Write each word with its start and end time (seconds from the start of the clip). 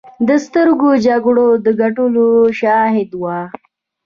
د 0.27 0.29
سترو 0.45 0.89
جګړو 1.07 1.47
د 1.65 1.67
ګټلو 1.81 2.25
شاهده 2.59 3.15
وه. 3.21 3.37